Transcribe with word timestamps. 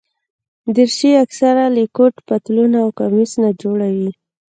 دریشي 0.75 1.09
اکثره 1.23 1.65
له 1.75 1.83
کوټ، 1.95 2.13
پتلون 2.27 2.71
او 2.83 2.87
کمیس 2.99 3.31
نه 3.43 3.49
جوړه 3.61 3.87
وي. 3.97 4.09